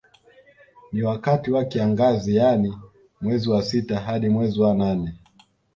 [0.91, 2.77] Ni wakati wa kiangazi yani
[3.21, 5.13] mwezi wa sita hadi mwezi wa nane